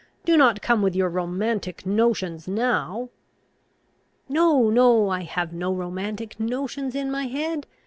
[0.25, 3.09] Do not come with your romantic notions now."
[4.27, 7.67] "No, no: I have no romantic notions in my head.